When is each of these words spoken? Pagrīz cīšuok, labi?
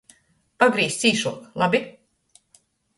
Pagrīz 0.63 0.97
cīšuok, 1.03 1.47
labi? 1.65 1.85